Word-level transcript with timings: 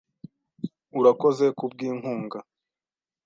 Urakoze 0.99 1.45
kubwinkunga. 1.57 2.39